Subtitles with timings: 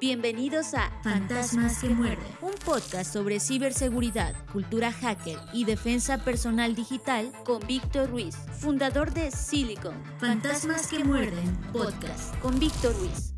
[0.00, 7.32] Bienvenidos a Fantasmas que muerden, un podcast sobre ciberseguridad, cultura hacker y defensa personal digital
[7.44, 10.00] con Víctor Ruiz, fundador de Silicon.
[10.20, 13.34] Fantasmas que muerden, podcast con Víctor Ruiz.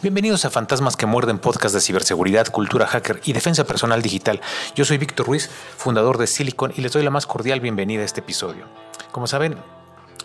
[0.00, 4.40] Bienvenidos a Fantasmas que Muerden, podcast de ciberseguridad, cultura hacker y defensa personal digital.
[4.74, 8.06] Yo soy Víctor Ruiz, fundador de Silicon, y les doy la más cordial bienvenida a
[8.06, 8.64] este episodio.
[9.12, 9.58] Como saben,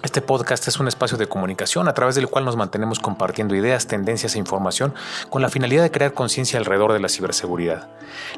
[0.04, 3.88] este podcast es un espacio de comunicación a través del cual nos mantenemos compartiendo ideas,
[3.88, 4.94] tendencias e información
[5.30, 7.90] con la finalidad de crear conciencia alrededor de la ciberseguridad.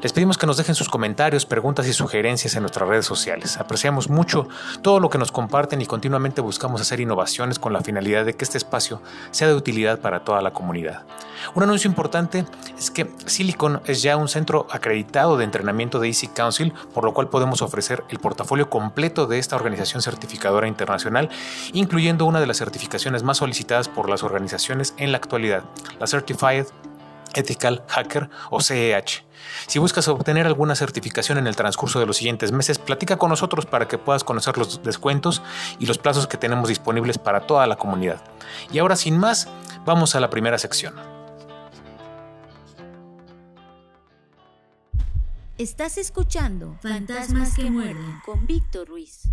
[0.02, 3.58] Les pedimos que nos dejen sus comentarios, preguntas y sugerencias en nuestras redes sociales.
[3.58, 4.48] Apreciamos mucho
[4.82, 8.44] todo lo que nos comparten y continuamente buscamos hacer innovaciones con la finalidad de que
[8.44, 11.06] este espacio sea de utilidad para toda la comunidad.
[11.54, 12.46] Un anuncio importante
[12.78, 17.14] es que Silicon es ya un centro acreditado de entrenamiento de Easy Council, por lo
[17.14, 21.30] cual podemos ofrecer el portafolio completo de esta organización certificadora internacional,
[21.74, 25.64] incluyendo una de las certificaciones más solicitadas por las organizaciones en la actualidad,
[26.00, 26.66] la Certified
[27.34, 29.26] Ethical Hacker o CEH.
[29.68, 33.66] Si buscas obtener alguna certificación en el transcurso de los siguientes meses, platica con nosotros
[33.66, 35.42] para que puedas conocer los descuentos
[35.80, 38.22] y los plazos que tenemos disponibles para toda la comunidad.
[38.72, 39.48] Y ahora sin más,
[39.86, 40.96] vamos a la primera sección.
[45.58, 49.24] Estás escuchando Fantasmas que muerden con Víctor Ruiz.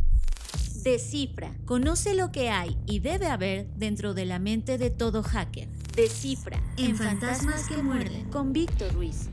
[0.82, 5.68] Descifra, conoce lo que hay y debe haber dentro de la mente de todo hacker.
[5.94, 9.28] Descifra en Fantasmas que muerden con Víctor Ruiz.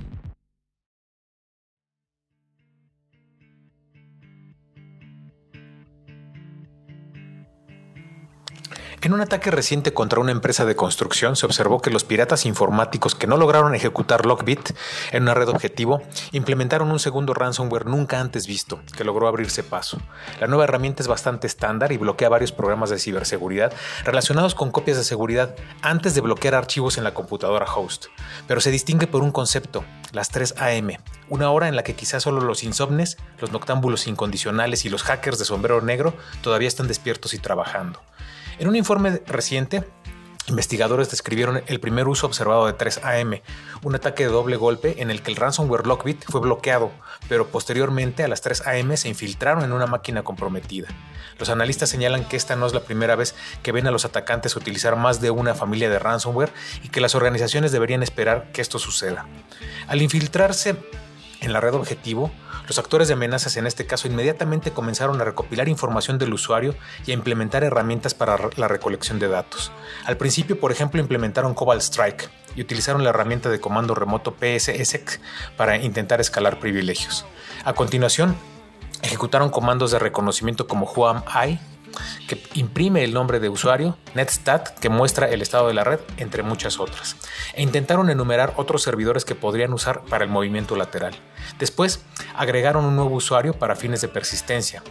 [9.04, 13.16] En un ataque reciente contra una empresa de construcción se observó que los piratas informáticos
[13.16, 14.76] que no lograron ejecutar Lockbit
[15.12, 20.00] en una red objetivo implementaron un segundo ransomware nunca antes visto, que logró abrirse paso.
[20.40, 24.98] La nueva herramienta es bastante estándar y bloquea varios programas de ciberseguridad relacionados con copias
[24.98, 28.06] de seguridad antes de bloquear archivos en la computadora host,
[28.48, 30.92] pero se distingue por un concepto, las 3 AM,
[31.28, 35.40] una hora en la que quizás solo los insomnes, los noctámbulos incondicionales y los hackers
[35.40, 36.14] de sombrero negro
[36.44, 38.00] todavía están despiertos y trabajando.
[38.62, 39.84] En un informe reciente,
[40.48, 43.42] Investigadores describieron el primer uso observado de 3AM,
[43.84, 46.92] un ataque de doble golpe en el que el ransomware Lockbit fue bloqueado,
[47.30, 50.90] pero posteriormente a las 3AM se infiltraron en una máquina comprometida.
[51.40, 53.34] Los analistas señalan que esta no es la primera vez
[53.64, 56.52] que ven a los atacantes utilizar más de una familia de ransomware
[56.84, 59.26] y que las organizaciones deberían esperar que esto suceda.
[59.88, 60.76] Al infiltrarse
[61.42, 62.32] en la red objetivo,
[62.68, 66.76] los actores de amenazas en este caso inmediatamente comenzaron a recopilar información del usuario
[67.06, 69.72] y a implementar herramientas para la recolección de datos.
[70.06, 75.20] Al principio, por ejemplo, implementaron Cobalt Strike y utilizaron la herramienta de comando remoto PSSX
[75.58, 77.26] para intentar escalar privilegios.
[77.66, 78.36] A continuación,
[79.02, 80.92] ejecutaron comandos de reconocimiento como
[81.28, 81.60] I
[82.28, 86.44] que imprime el nombre de usuario, Netstat, que muestra el estado de la red, entre
[86.44, 87.16] muchas otras,
[87.54, 91.14] e intentaron enumerar otros servidores que podrían usar para el movimiento lateral.
[91.60, 92.04] Después,
[92.36, 94.84] agregaron un nuevo usuario para fines de persistencia.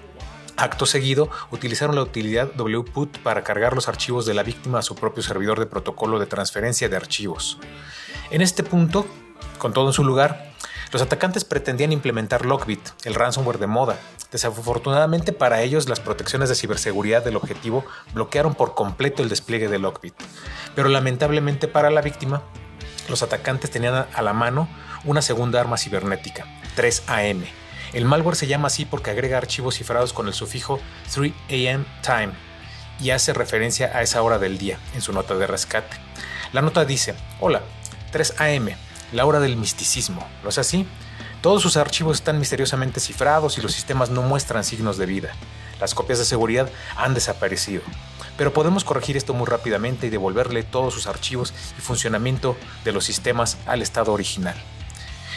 [0.56, 4.94] Acto seguido, utilizaron la utilidad wput para cargar los archivos de la víctima a su
[4.94, 7.58] propio servidor de protocolo de transferencia de archivos.
[8.30, 9.06] En este punto,
[9.58, 10.52] con todo en su lugar,
[10.92, 13.98] los atacantes pretendían implementar Lockbit, el ransomware de moda.
[14.32, 19.78] Desafortunadamente para ellos, las protecciones de ciberseguridad del objetivo bloquearon por completo el despliegue de
[19.78, 20.14] Lockbit.
[20.74, 22.42] Pero lamentablemente para la víctima,
[23.08, 24.68] los atacantes tenían a la mano
[25.04, 26.46] una segunda arma cibernética,
[26.76, 27.44] 3AM.
[27.92, 30.80] El malware se llama así porque agrega archivos cifrados con el sufijo
[31.12, 32.32] 3AM time
[33.00, 35.96] y hace referencia a esa hora del día en su nota de rescate.
[36.52, 37.62] La nota dice, hola,
[38.12, 38.76] 3AM,
[39.12, 40.26] la hora del misticismo.
[40.42, 40.86] ¿No es así?
[41.42, 45.32] Todos sus archivos están misteriosamente cifrados y los sistemas no muestran signos de vida.
[45.80, 47.82] Las copias de seguridad han desaparecido.
[48.36, 53.04] Pero podemos corregir esto muy rápidamente y devolverle todos sus archivos y funcionamiento de los
[53.04, 54.56] sistemas al estado original.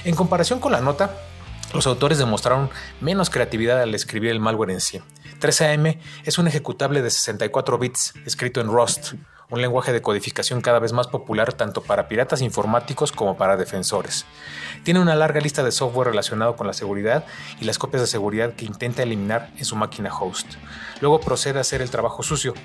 [0.04, 1.16] En comparación con la nota,
[1.74, 2.70] los autores demostraron
[3.02, 5.02] menos creatividad al escribir el malware en sí.
[5.40, 9.14] 3AM es un ejecutable de 64 bits escrito en Rust,
[9.54, 14.26] un lenguaje de codificación cada vez más popular tanto para piratas informáticos como para defensores.
[14.84, 17.24] Tiene una larga lista de software relacionado con la seguridad
[17.62, 20.56] y las copias de seguridad que intenta eliminar en su máquina host.
[21.02, 22.56] Luego procede a hacer el trabajo sucio,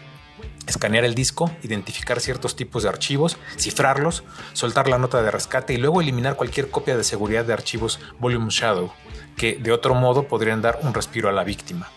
[0.67, 4.25] escanear el disco, identificar ciertos tipos de archivos, cifrarlos,
[4.55, 8.49] soltar la nota de rescate y luego eliminar cualquier copia de seguridad de archivos Volume
[8.49, 8.91] Shadow,
[9.37, 11.91] que de otro modo podrían dar un respiro a la víctima.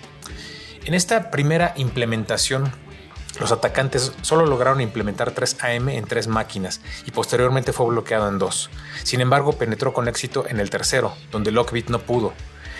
[0.83, 2.71] En esta primera implementación
[3.39, 8.37] los atacantes solo lograron implementar 3 AM en tres máquinas y posteriormente fue bloqueado en
[8.37, 8.69] dos.
[9.03, 12.33] Sin embargo, penetró con éxito en el tercero, donde Lockbit no pudo.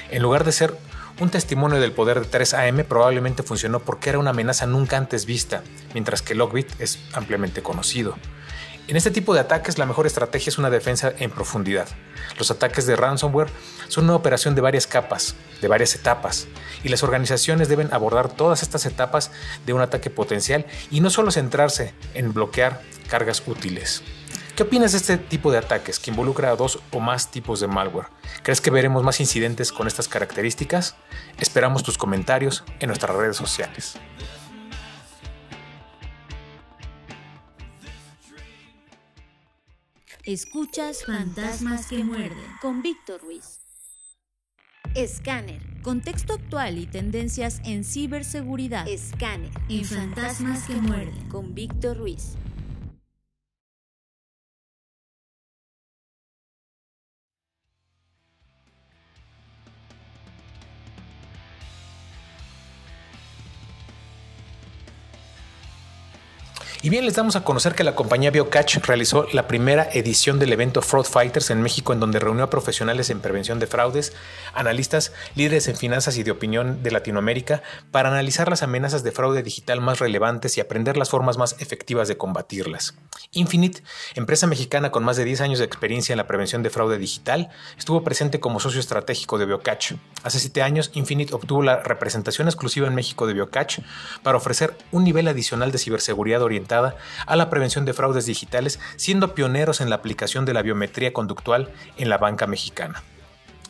[0.10, 0.78] En lugar de ser
[1.20, 5.62] Un testimonio del poder de 3AM probablemente funcionó porque era una amenaza nunca antes vista,
[5.94, 8.16] mientras que Lockbit es ampliamente conocido.
[8.88, 11.88] En este tipo de ataques la mejor estrategia es una defensa en profundidad.
[12.38, 13.50] Los ataques de ransomware
[13.88, 16.48] son una operación de varias capas, de varias etapas,
[16.84, 19.32] y las organizaciones deben abordar todas estas etapas
[19.66, 24.04] de un ataque potencial y no solo centrarse en bloquear cargas útiles.
[24.56, 27.68] ¿Qué opinas de este tipo de ataques que involucra a dos o más tipos de
[27.68, 28.08] malware?
[28.44, 30.96] ¿Crees que veremos más incidentes con estas características?
[31.40, 33.96] Esperamos tus comentarios en nuestras redes sociales.
[40.26, 43.60] Escuchas Fantasmas que muerden con Víctor Ruiz.
[44.94, 45.60] Escáner.
[45.82, 48.88] Contexto actual y tendencias en ciberseguridad.
[48.88, 49.50] Escáner.
[49.68, 52.36] En Fantasmas que muerden con Víctor Ruiz.
[66.84, 70.52] Y bien, les damos a conocer que la compañía BioCatch realizó la primera edición del
[70.52, 74.14] evento Fraud Fighters en México, en donde reunió a profesionales en prevención de fraudes,
[74.56, 77.62] analistas, líderes en finanzas y de opinión de Latinoamérica,
[77.92, 82.08] para analizar las amenazas de fraude digital más relevantes y aprender las formas más efectivas
[82.08, 82.96] de combatirlas.
[83.32, 83.84] Infinite,
[84.16, 87.50] empresa mexicana con más de 10 años de experiencia en la prevención de fraude digital,
[87.78, 89.94] estuvo presente como socio estratégico de BioCatch.
[90.24, 93.82] Hace 7 años, Infinite obtuvo la representación exclusiva en México de BioCatch
[94.24, 99.36] para ofrecer un nivel adicional de ciberseguridad orientada a la prevención de fraudes digitales, siendo
[99.36, 103.04] pioneros en la aplicación de la biometría conductual en la banca mexicana.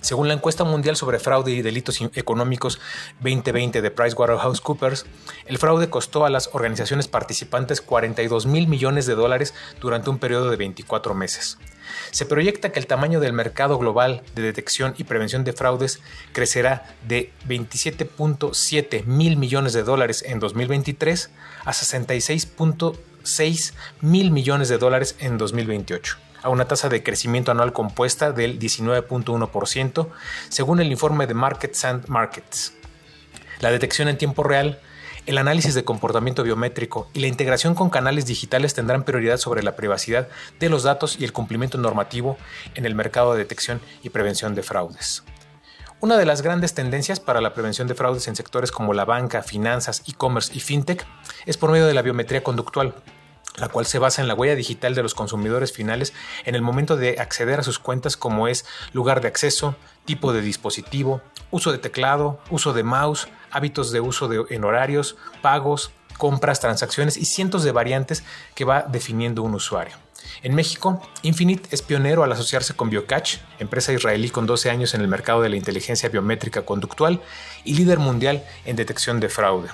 [0.01, 2.79] Según la encuesta mundial sobre fraude y delitos económicos
[3.19, 5.05] 2020 de PricewaterhouseCoopers,
[5.45, 10.49] el fraude costó a las organizaciones participantes 42 mil millones de dólares durante un periodo
[10.49, 11.59] de 24 meses.
[12.09, 15.99] Se proyecta que el tamaño del mercado global de detección y prevención de fraudes
[16.33, 21.29] crecerá de 27.7 mil millones de dólares en 2023
[21.63, 28.31] a 66.6 mil millones de dólares en 2028 a una tasa de crecimiento anual compuesta
[28.31, 30.07] del 19.1%,
[30.49, 32.73] según el informe de Markets and Markets.
[33.59, 34.79] La detección en tiempo real
[35.27, 39.75] el análisis de comportamiento biométrico y la integración con canales digitales tendrán prioridad sobre la
[39.75, 40.27] privacidad
[40.59, 42.37] de los datos y el cumplimiento normativo
[42.73, 45.23] en el mercado de detección y prevención de fraudes.
[45.99, 49.43] Una de las grandes tendencias para la prevención de fraudes en sectores como la banca,
[49.43, 51.05] finanzas, e-commerce y fintech
[51.45, 52.95] es por medio de la biometría conductual,
[53.57, 56.13] la cual se basa en la huella digital de los consumidores finales
[56.45, 59.75] en el momento de acceder a sus cuentas como es lugar de acceso,
[60.05, 61.21] tipo de dispositivo,
[61.51, 67.25] uso de teclado, uso de mouse, hábitos de uso en horarios, pagos, compras, transacciones y
[67.25, 68.23] cientos de variantes
[68.55, 69.95] que va definiendo un usuario.
[70.43, 75.01] En México, Infinite es pionero al asociarse con BioCatch, empresa israelí con 12 años en
[75.01, 77.21] el mercado de la inteligencia biométrica conductual
[77.63, 79.69] y líder mundial en detección de fraude.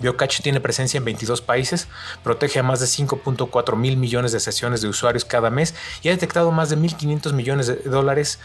[0.00, 1.88] BioCatch tiene presencia en 22 países,
[2.22, 6.12] protege a más de 5.4 mil millones de sesiones de usuarios cada mes y ha
[6.12, 8.38] detectado más de 1.500 millones de dólares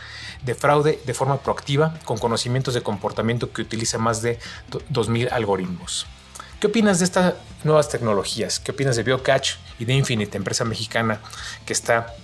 [0.43, 4.39] de fraude de forma proactiva con conocimientos de comportamiento que utiliza más de
[4.71, 6.07] 2.000 algoritmos.
[6.59, 7.33] ¿Qué opinas de estas
[7.65, 8.59] nuevas tecnologías?
[8.59, 11.19] ¿Qué opinas de BioCatch y de Infinite, empresa mexicana
[11.65, 12.15] que está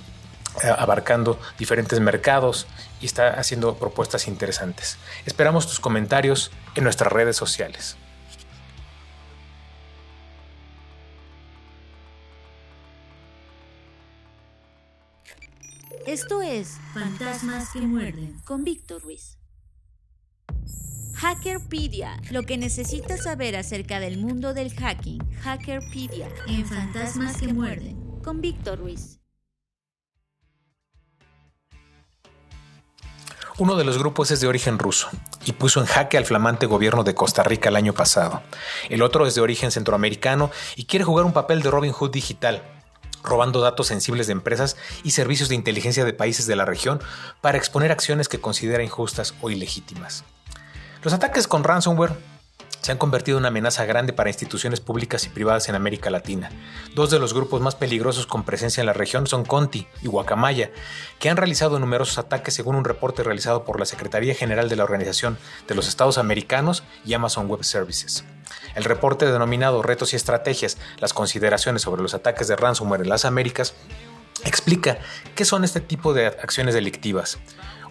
[0.63, 2.65] eh, abarcando diferentes mercados
[3.01, 4.97] y está haciendo propuestas interesantes?
[5.25, 7.97] Esperamos tus comentarios en nuestras redes sociales.
[16.05, 19.39] Esto es Fantasmas que muerden con Víctor Ruiz.
[21.15, 25.19] Hackerpedia, lo que necesitas saber acerca del mundo del hacking.
[25.41, 29.19] Hackerpedia en Fantasmas que muerden con Víctor Ruiz.
[33.57, 35.09] Uno de los grupos es de origen ruso
[35.43, 38.41] y puso en jaque al flamante gobierno de Costa Rica el año pasado.
[38.89, 42.78] El otro es de origen centroamericano y quiere jugar un papel de Robin Hood digital,
[43.23, 46.99] robando datos sensibles de empresas y servicios de inteligencia de países de la región
[47.41, 50.23] para exponer acciones que considera injustas o ilegítimas.
[51.03, 52.17] Los ataques con ransomware
[52.81, 56.49] se han convertido en una amenaza grande para instituciones públicas y privadas en América Latina.
[56.95, 60.71] Dos de los grupos más peligrosos con presencia en la región son Conti y Guacamaya,
[61.19, 64.83] que han realizado numerosos ataques según un reporte realizado por la Secretaría General de la
[64.83, 68.23] Organización de los Estados Americanos y Amazon Web Services.
[68.75, 73.25] El reporte denominado Retos y Estrategias, las consideraciones sobre los ataques de ransomware en las
[73.25, 73.73] Américas,
[74.45, 74.99] explica
[75.35, 77.39] qué son este tipo de acciones delictivas.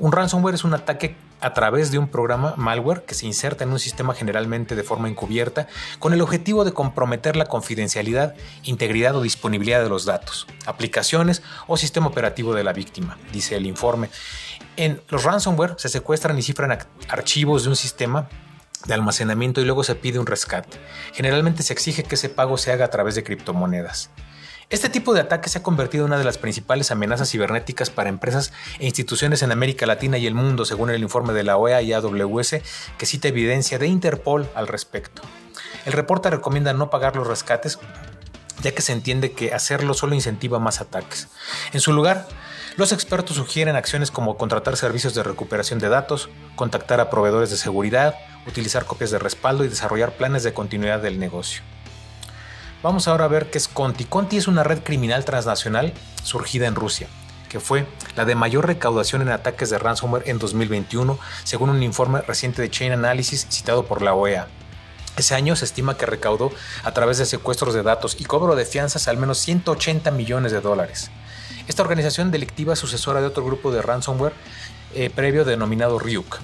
[0.00, 3.70] Un ransomware es un ataque a través de un programa malware que se inserta en
[3.70, 5.66] un sistema generalmente de forma encubierta
[5.98, 11.76] con el objetivo de comprometer la confidencialidad, integridad o disponibilidad de los datos, aplicaciones o
[11.76, 14.08] sistema operativo de la víctima, dice el informe.
[14.76, 16.78] En los ransomware se secuestran y cifran
[17.08, 18.28] archivos de un sistema
[18.86, 20.78] de almacenamiento y luego se pide un rescate.
[21.12, 24.10] Generalmente se exige que ese pago se haga a través de criptomonedas.
[24.70, 28.10] Este tipo de ataque se ha convertido en una de las principales amenazas cibernéticas para
[28.10, 31.80] empresas e instituciones en América Latina y el mundo, según el informe de la OEA
[31.80, 32.56] y AWS,
[32.98, 35.22] que cita evidencia de Interpol al respecto.
[35.86, 37.78] El reporte recomienda no pagar los rescates,
[38.60, 41.28] ya que se entiende que hacerlo solo incentiva más ataques.
[41.72, 42.28] En su lugar,
[42.76, 47.56] los expertos sugieren acciones como contratar servicios de recuperación de datos, contactar a proveedores de
[47.56, 51.62] seguridad, utilizar copias de respaldo y desarrollar planes de continuidad del negocio.
[52.80, 54.04] Vamos ahora a ver qué es Conti.
[54.04, 55.92] Conti es una red criminal transnacional
[56.22, 57.08] surgida en Rusia,
[57.48, 62.20] que fue la de mayor recaudación en ataques de ransomware en 2021, según un informe
[62.20, 64.46] reciente de Chain Analysis citado por la OEA.
[65.16, 66.52] Ese año se estima que recaudó
[66.84, 70.60] a través de secuestros de datos y cobro de fianzas al menos 180 millones de
[70.60, 71.10] dólares.
[71.66, 74.34] Esta organización delictiva es sucesora de otro grupo de ransomware
[74.94, 76.38] eh, previo denominado Ryuk.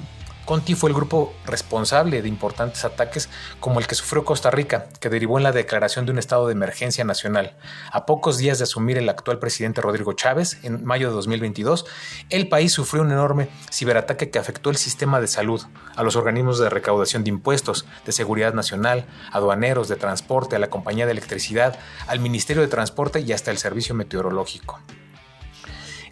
[0.44, 5.08] Conti fue el grupo responsable de importantes ataques como el que sufrió Costa Rica, que
[5.08, 7.56] derivó en la declaración de un estado de emergencia nacional.
[7.90, 11.86] A pocos días de asumir el actual presidente Rodrigo Chávez, en mayo de 2022,
[12.28, 15.62] el país sufrió un enorme ciberataque que afectó el sistema de salud,
[15.96, 20.68] a los organismos de recaudación de impuestos, de seguridad nacional, aduaneros, de transporte, a la
[20.68, 24.78] compañía de electricidad, al Ministerio de Transporte y hasta el servicio meteorológico.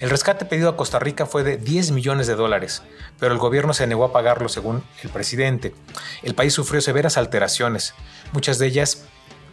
[0.02, 2.82] El rescate pedido a Costa Rica fue de 10 millones de dólares,
[3.20, 5.76] pero el gobierno se negó a pagarlo según el presidente.
[6.24, 7.94] El país sufrió severas alteraciones,
[8.32, 9.04] muchas de ellas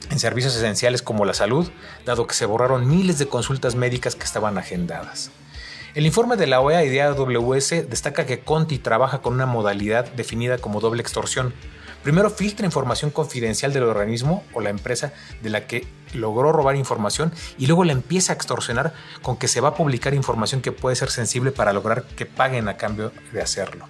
[0.10, 1.70] en servicios esenciales como la salud,
[2.04, 5.30] dado que se borraron miles de consultas médicas que estaban agendadas.
[5.94, 10.12] El informe de la OEA y de AWS destaca que Conti trabaja con una modalidad
[10.14, 11.54] definida como doble extorsión,
[12.04, 17.34] Primero filtra información confidencial del organismo o la empresa de la que logró robar información
[17.58, 20.96] y luego la empieza a extorsionar con que se va a publicar información que puede
[20.96, 23.88] ser sensible para lograr que paguen a cambio de hacerlo.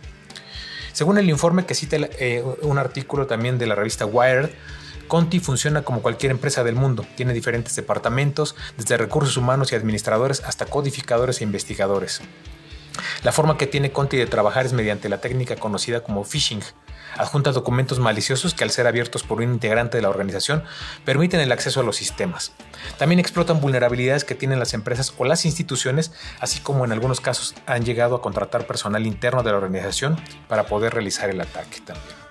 [0.91, 4.49] Según el informe que cita eh, un artículo también de la revista Wired,
[5.07, 7.05] Conti funciona como cualquier empresa del mundo.
[7.15, 12.21] Tiene diferentes departamentos, desde recursos humanos y administradores hasta codificadores e investigadores.
[13.23, 16.61] La forma que tiene Conti de trabajar es mediante la técnica conocida como phishing,
[17.17, 20.63] adjunta documentos maliciosos que al ser abiertos por un integrante de la organización
[21.05, 22.53] permiten el acceso a los sistemas.
[22.97, 27.55] También explotan vulnerabilidades que tienen las empresas o las instituciones, así como en algunos casos
[27.65, 32.28] han llegado a contratar personal interno de la organización para poder realizar el ataque también.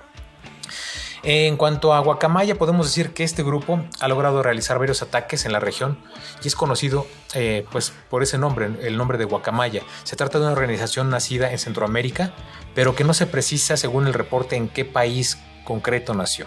[1.22, 5.52] En cuanto a Guacamaya, podemos decir que este grupo ha logrado realizar varios ataques en
[5.52, 5.98] la región
[6.42, 9.82] y es conocido eh, pues, por ese nombre, el nombre de Guacamaya.
[10.04, 12.32] Se trata de una organización nacida en Centroamérica,
[12.74, 16.46] pero que no se precisa según el reporte en qué país concreto nació.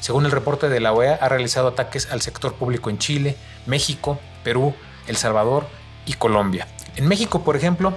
[0.00, 4.18] Según el reporte de la OEA, ha realizado ataques al sector público en Chile, México,
[4.42, 4.74] Perú,
[5.06, 5.66] El Salvador
[6.06, 6.66] y Colombia.
[6.96, 7.96] En México, por ejemplo,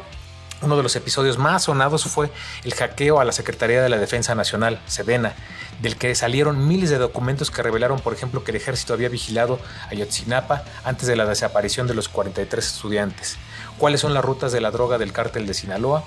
[0.62, 2.30] uno de los episodios más sonados fue
[2.64, 5.34] el hackeo a la Secretaría de la Defensa Nacional, Sedena,
[5.82, 9.60] del que salieron miles de documentos que revelaron, por ejemplo, que el ejército había vigilado
[9.90, 13.38] Ayotzinapa antes de la desaparición de los 43 estudiantes,
[13.78, 16.04] cuáles son las rutas de la droga del cártel de Sinaloa,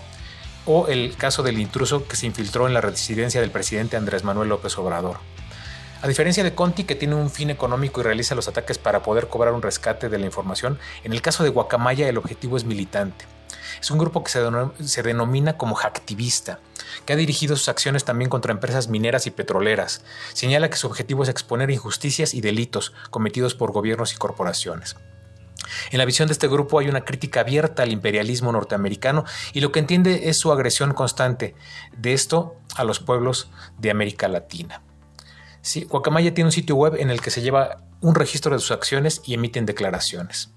[0.67, 4.49] o el caso del intruso que se infiltró en la residencia del presidente Andrés Manuel
[4.49, 5.19] López Obrador.
[6.01, 9.29] A diferencia de Conti, que tiene un fin económico y realiza los ataques para poder
[9.29, 13.25] cobrar un rescate de la información, en el caso de Guacamaya el objetivo es militante.
[13.80, 16.61] Es un grupo que se, denomina como hacktivista,
[17.04, 20.02] que ha dirigido sus acciones también contra empresas mineras y petroleras.
[20.33, 24.97] Señala que su objetivo es exponer injusticias y delitos cometidos por gobiernos y corporaciones.
[25.90, 29.73] En la visión de este grupo hay una crítica abierta al imperialismo norteamericano y lo
[29.73, 31.54] que entiende es su agresión constante
[31.97, 34.83] de esto a los pueblos de América Latina.
[35.62, 38.71] Sí, Guacamaya tiene un sitio web en el que se lleva un registro de sus
[38.71, 40.51] acciones y emiten declaraciones.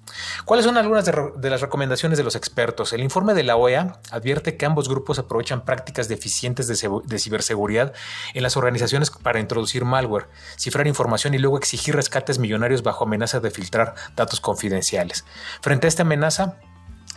[0.44, 2.92] ¿Cuáles son algunas de, las recomendaciones de los expertos?
[2.92, 7.94] El informe de la OEA advierte que ambos grupos aprovechan prácticas deficientes de, ciberseguridad
[8.34, 10.28] en las organizaciones para introducir malware,
[10.58, 15.24] cifrar información y luego exigir rescates millonarios bajo amenaza de filtrar datos confidenciales.
[15.62, 16.60] Frente a esta amenaza,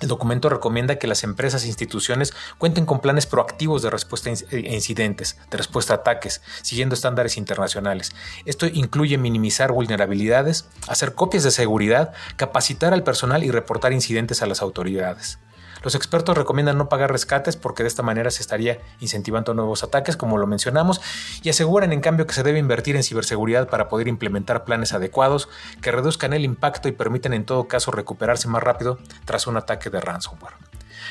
[0.00, 4.32] el documento recomienda que las empresas e instituciones cuenten con planes proactivos de respuesta a
[4.32, 8.12] eh, incidentes, de respuesta a ataques, siguiendo estándares internacionales.
[8.44, 14.46] Esto incluye minimizar vulnerabilidades, hacer copias de seguridad, capacitar al personal y reportar incidentes a
[14.46, 15.38] las autoridades.
[15.82, 20.16] Los expertos recomiendan no pagar rescates porque de esta manera se estaría incentivando nuevos ataques,
[20.16, 21.00] como lo mencionamos,
[21.42, 25.48] y aseguran en cambio que se debe invertir en ciberseguridad para poder implementar planes adecuados
[25.80, 29.90] que reduzcan el impacto y permitan en todo caso recuperarse más rápido tras un ataque
[29.90, 30.54] de ransomware.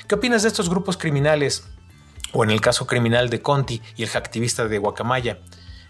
[0.07, 1.63] ¿Qué opinas de estos grupos criminales?
[2.31, 5.39] O en el caso criminal de Conti y el hacktivista de Guacamaya,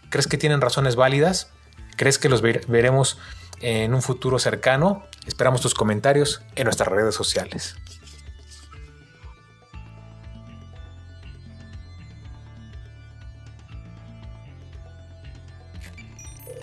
[0.10, 1.52] ¿crees que tienen razones válidas?
[1.98, 3.18] ¿Crees que los veremos
[3.60, 5.04] en un futuro cercano?
[5.26, 7.76] Esperamos tus comentarios en nuestras redes sociales.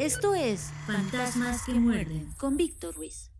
[0.06, 2.32] Esto es Fantasmas que muerden.
[2.38, 3.32] con Víctor Ruiz.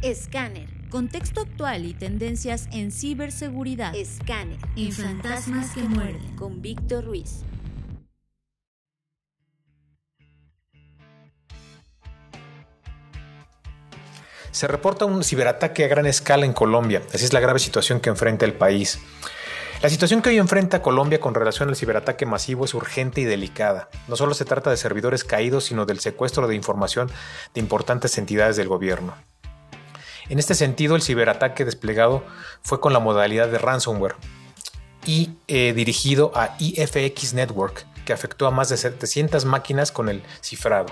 [0.00, 0.66] Escáner.
[0.88, 3.94] Contexto actual y tendencias en ciberseguridad.
[3.94, 4.56] Escáner.
[4.76, 6.36] En Fantasmas que muerden.
[6.36, 7.42] Con Víctor Ruiz.
[14.52, 17.02] Se reporta un ciberataque a gran escala en Colombia.
[17.12, 18.98] Así es la grave situación que enfrenta el país.
[19.82, 23.90] La situación que hoy enfrenta Colombia con relación al ciberataque masivo es urgente y delicada.
[24.08, 27.10] No solo se trata de servidores caídos, sino del secuestro de información
[27.52, 29.14] de importantes entidades del gobierno.
[30.28, 32.24] En este sentido, el ciberataque desplegado
[32.62, 34.16] fue con la modalidad de ransomware
[35.04, 40.22] y eh, dirigido a IFX Network, que afectó a más de 700 máquinas con el
[40.40, 40.86] cifrado.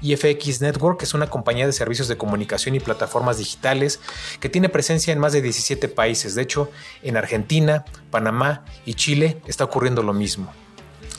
[0.00, 4.00] IFX Network es una compañía de servicios de comunicación y plataformas digitales
[4.40, 6.34] que tiene presencia en más de 17 países.
[6.34, 6.70] De hecho,
[7.02, 10.50] en Argentina, Panamá y Chile está ocurriendo lo mismo.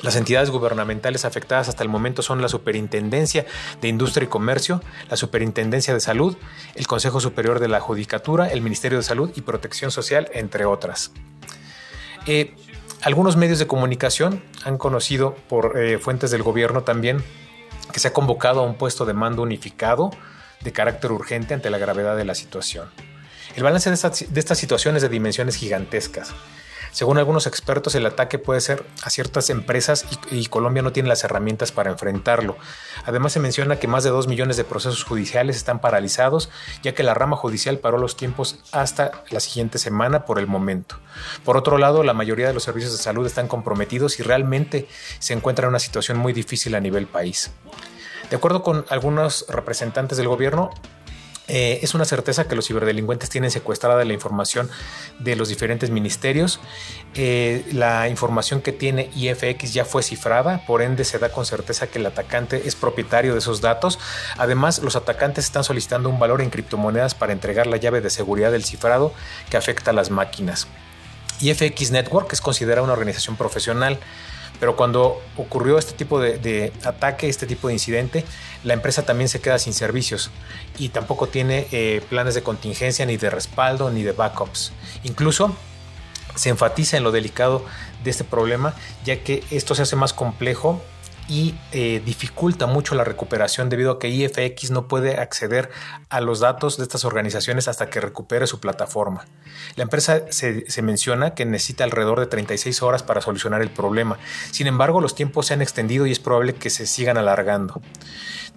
[0.01, 3.45] Las entidades gubernamentales afectadas hasta el momento son la Superintendencia
[3.81, 6.35] de Industria y Comercio, la Superintendencia de Salud,
[6.75, 11.11] el Consejo Superior de la Judicatura, el Ministerio de Salud y Protección Social, entre otras.
[12.25, 12.55] Eh,
[13.03, 17.23] algunos medios de comunicación han conocido por eh, fuentes del gobierno también
[17.91, 20.11] que se ha convocado a un puesto de mando unificado
[20.61, 22.89] de carácter urgente ante la gravedad de la situación.
[23.55, 26.33] El balance de, esta, de estas situaciones de dimensiones gigantescas.
[26.93, 31.23] Según algunos expertos, el ataque puede ser a ciertas empresas y, Colombia no tiene las
[31.23, 32.55] herramientas para enfrentarlo.
[33.05, 36.51] Además, se menciona que más de 2 millones de procesos judiciales están paralizados,
[36.83, 40.99] ya que la rama judicial paró los tiempos hasta la siguiente semana por el momento.
[41.43, 45.33] Por otro lado, la mayoría de los servicios de salud están comprometidos y realmente se
[45.33, 47.49] encuentran en una situación muy difícil a nivel país.
[48.29, 50.69] De acuerdo con algunos representantes del gobierno,
[51.47, 54.69] eh, es una certeza que los ciberdelincuentes tienen secuestrada la información
[55.19, 56.59] de los diferentes ministerios.
[57.15, 61.87] Eh, la información que tiene IFX ya fue cifrada, por ende se da con certeza
[61.87, 63.99] que el atacante es propietario de esos datos.
[64.37, 68.51] Además, los atacantes están solicitando un valor en criptomonedas para entregar la llave de seguridad
[68.51, 69.13] del cifrado
[69.49, 70.67] que afecta a las máquinas.
[71.41, 73.99] IFX Network es considerada una organización profesional
[74.63, 78.23] pero cuando ocurrió este tipo de, ataque, este tipo de incidente,
[78.63, 80.31] la empresa también se queda sin servicios
[80.77, 84.71] y tampoco tiene eh, planes de contingencia, ni de respaldo, ni de backups.
[85.03, 85.53] Incluso
[86.35, 87.65] se enfatiza en lo delicado
[88.05, 88.73] de este problema,
[89.03, 90.81] ya que esto se hace más complejo
[91.27, 95.69] y eh, dificulta mucho la recuperación debido a que IFX no puede acceder
[96.09, 99.25] a los datos de estas organizaciones hasta que recupere su plataforma.
[99.75, 104.17] La empresa se, se, menciona que necesita alrededor de 36 horas para solucionar el problema.
[104.51, 107.81] Sin embargo, los tiempos se han extendido y es probable que se sigan alargando.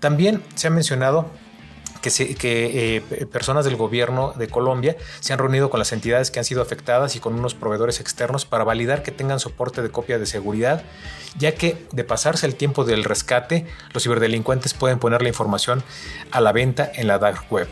[0.00, 1.30] También se ha mencionado
[2.10, 6.44] que, eh, personas del gobierno de Colombia se han reunido con las entidades que han
[6.44, 10.26] sido afectadas y con unos proveedores externos para validar que tengan soporte de copia de
[10.26, 10.82] seguridad,
[11.38, 15.82] ya que de pasarse el tiempo del rescate, los ciberdelincuentes pueden poner la información
[16.30, 17.68] a la venta en la dark web.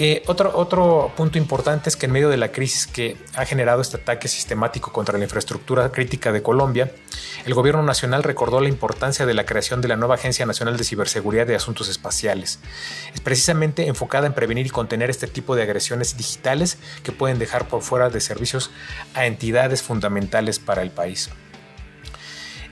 [0.00, 3.80] Eh, otro, otro punto importante es que en medio de la crisis que ha generado
[3.80, 6.92] este ataque sistemático contra la infraestructura crítica de Colombia,
[7.44, 10.84] el gobierno nacional recordó la importancia de la creación de la nueva Agencia Nacional de
[10.84, 12.60] Ciberseguridad y Asuntos Espaciales.
[13.12, 17.66] Es precisamente enfocada en prevenir y contener este tipo de agresiones digitales que pueden dejar
[17.66, 18.70] por fuera de servicios
[19.14, 21.28] a entidades fundamentales para el país.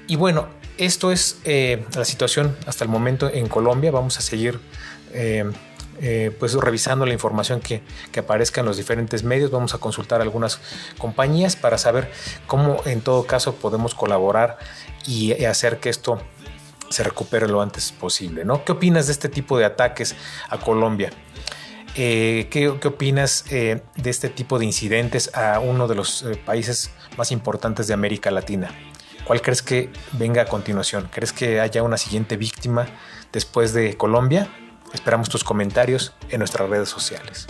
[0.07, 0.47] Y bueno,
[0.79, 3.91] esto es eh, la situación hasta el momento en Colombia.
[3.91, 4.61] Vamos a seguir
[5.13, 5.51] eh,
[6.01, 7.83] eh, pues revisando la información que,
[8.13, 9.51] que, aparezca en los diferentes medios.
[9.51, 10.61] Vamos a consultar algunas
[10.99, 12.11] compañías para saber
[12.47, 14.59] cómo en todo caso podemos colaborar
[15.07, 16.21] y hacer que esto
[16.91, 18.45] se recupere lo antes posible.
[18.45, 18.65] ¿no?
[18.65, 20.15] ¿Qué opinas de este tipo de ataques
[20.49, 21.11] a Colombia?
[21.95, 26.91] Eh, ¿qué, ¿qué, opinas eh, de este tipo de incidentes a uno de los países
[27.17, 28.71] más importantes de América Latina?
[29.25, 31.09] ¿Cuál crees que venga a continuación?
[31.13, 32.87] ¿Crees que haya una siguiente víctima
[33.33, 34.49] después de Colombia?
[34.93, 37.47] Esperamos tus comentarios en nuestras redes sociales.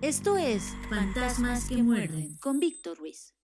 [0.00, 3.37] Esto es Fantasmas que muerden con Víctor Ruiz.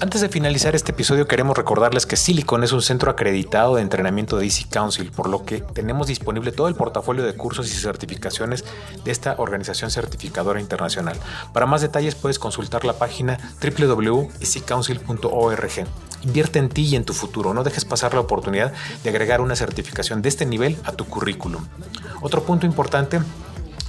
[0.00, 4.36] Antes de finalizar este episodio queremos recordarles que Silicon es un centro acreditado de entrenamiento
[4.36, 8.64] de Easy Council, por lo que tenemos disponible todo el portafolio de cursos y certificaciones
[9.04, 11.16] de esta organización certificadora internacional.
[11.52, 15.86] Para más detalles puedes consultar la página www.easycouncil.org.
[16.22, 19.56] Invierte en ti y en tu futuro, no dejes pasar la oportunidad de agregar una
[19.56, 21.66] certificación de este nivel a tu currículum.
[22.22, 23.20] Otro punto importante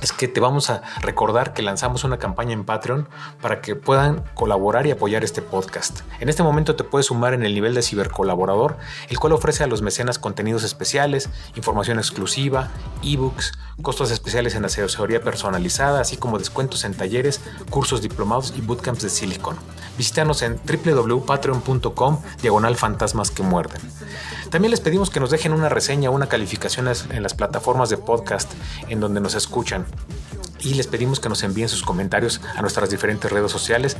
[0.05, 3.09] es que te vamos a recordar que lanzamos una campaña en Patreon
[3.41, 6.01] para que puedan colaborar y apoyar este podcast.
[6.19, 8.77] En este momento te puedes sumar en el nivel de cibercolaborador,
[9.09, 12.69] el cual ofrece a los mecenas contenidos especiales, información exclusiva,
[13.01, 17.41] ebooks, costos especiales en asesoría personalizada, así como descuentos en talleres,
[17.71, 19.57] cursos diplomados y bootcamps de Silicon.
[19.97, 23.81] Visítanos en www.patreon.com diagonal fantasmas que muerden.
[24.49, 28.51] También les pedimos que nos dejen una reseña una calificación en las plataformas de podcast
[28.89, 29.85] en donde nos escuchan
[30.65, 33.97] y les pedimos que nos envíen sus comentarios a nuestras diferentes redes sociales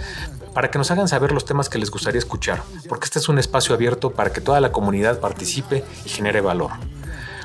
[0.54, 3.38] para que nos hagan saber los temas que les gustaría escuchar, porque este es un
[3.38, 6.72] espacio abierto para que toda la comunidad participe y genere valor.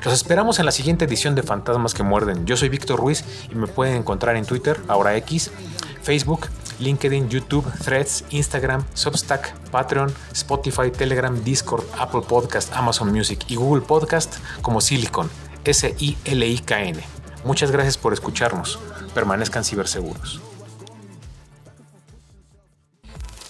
[0.04, 2.46] Los esperamos en la siguiente edición de Fantasmas que Muerden.
[2.46, 5.50] Yo soy Víctor Ruiz y me pueden encontrar en Twitter, ahora X,
[6.02, 6.46] Facebook,
[6.80, 13.82] LinkedIn, YouTube, Threads, Instagram, Substack, Patreon, Spotify, Telegram, Discord, Apple Podcast, Amazon Music y Google
[13.82, 15.30] Podcast como Silicon,
[15.64, 17.00] S-I-L-I-K-N.
[17.44, 18.78] Muchas gracias por escucharnos.
[19.14, 20.40] Permanezcan ciberseguros.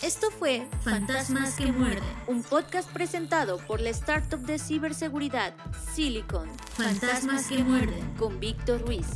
[0.02, 2.02] Esto fue Fantasmas que muerden.
[2.26, 5.52] un podcast presentado por la startup de ciberseguridad
[5.94, 8.14] Silicon Fantasmas que muerden.
[8.16, 9.06] con Víctor Ruiz.